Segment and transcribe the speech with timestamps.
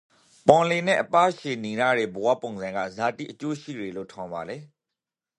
[0.47, 4.57] ပင်လယ်နန့်အပါးချေနိန်ရယေဘဝပုံစံကဇာတိအကျိုးရှိယေလို့ ထင်ပါလေ?